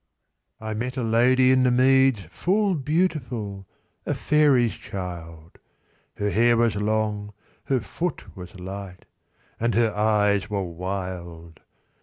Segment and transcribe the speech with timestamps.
[0.59, 5.59] IV.I met a lady in the meads, Full beautiful—a faery's child,
[6.17, 7.33] Her hair was long,
[7.65, 9.05] her foot was light,
[9.59, 11.59] And her eyes were wild.